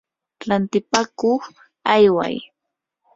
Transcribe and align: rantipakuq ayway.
rantipakuq 0.47 1.41
ayway. 1.93 2.35